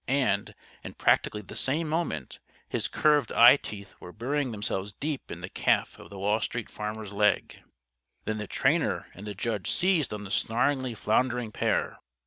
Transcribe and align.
And, 0.07 0.55
in 0.83 0.95
practically 0.95 1.43
the 1.43 1.55
same 1.55 1.87
moment, 1.87 2.39
his 2.67 2.87
curved 2.87 3.31
eye 3.33 3.57
teeth 3.57 3.93
were 3.99 4.11
burying 4.11 4.51
themselves 4.51 4.93
deep 4.93 5.29
in 5.29 5.41
the 5.41 5.47
calf 5.49 5.99
of 5.99 6.09
the 6.09 6.17
Wall 6.17 6.41
Street 6.41 6.71
Farmer's 6.71 7.13
leg. 7.13 7.61
Then 8.25 8.39
the 8.39 8.47
trainer 8.47 9.09
and 9.13 9.27
the 9.27 9.35
judge 9.35 9.69
seized 9.69 10.11
on 10.11 10.23
the 10.23 10.31
snarlingly 10.31 10.95
floundering 10.97 11.51
pair. 11.51 11.99